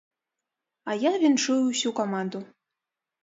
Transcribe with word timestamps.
А 0.89 0.95
я 1.03 1.11
віншую 1.23 1.59
ўсю 1.67 1.93
каманду. 1.99 2.39